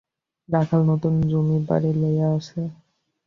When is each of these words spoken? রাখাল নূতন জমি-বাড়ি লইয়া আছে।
রাখাল 0.49 0.81
নূতন 0.87 1.15
জমি-বাড়ি 1.31 1.91
লইয়া 2.01 2.27
আছে। 2.37 2.59